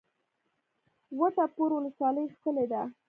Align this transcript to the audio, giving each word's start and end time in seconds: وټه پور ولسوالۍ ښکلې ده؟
وټه 1.19 1.45
پور 1.55 1.71
ولسوالۍ 1.75 2.25
ښکلې 2.33 2.65
ده؟ 2.71 2.81